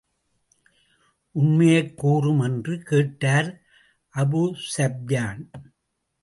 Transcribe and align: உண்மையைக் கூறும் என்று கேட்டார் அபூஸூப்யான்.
உண்மையைக் 1.31 1.97
கூறும் 1.97 2.39
என்று 2.39 2.79
கேட்டார் 2.81 3.61
அபூஸூப்யான். 4.15 5.49